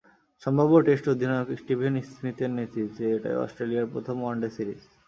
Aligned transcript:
সম্ভাব্য 0.43 0.73
টেস্ট 0.87 1.05
অধিনায়ক 1.13 1.47
স্টিভেন 1.61 1.93
স্মিথের 2.09 2.51
নেতৃত্বে 2.57 3.05
এটাই 3.15 3.35
অস্ট্রেলিয়ার 3.43 3.91
প্রথম 3.93 4.15
ওয়ানডে 4.21 4.49
সিরিজ। 4.55 4.81